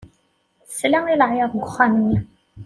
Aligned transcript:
Tesla 0.67 0.99
i 1.07 1.15
leɛyaḍ 1.19 1.51
deg 1.53 1.63
uxxam-nni. 1.65 2.17